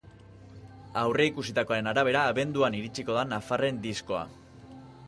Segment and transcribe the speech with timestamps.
[1.01, 4.27] Aurreikusitakoaren arabera, abenduan iritsiko da nafarren diskoa.